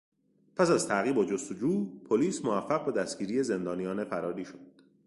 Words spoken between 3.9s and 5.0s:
فراری شد.